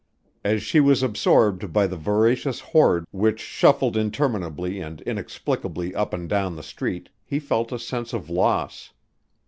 [0.43, 6.27] As she was absorbed by the voracious horde which shuffled interminably and inexplicably up and
[6.27, 8.93] down the street, he felt a sense of loss.